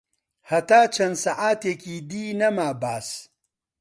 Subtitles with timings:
[0.49, 3.07] هەتا چەن ساعەتێکی دی نەما باس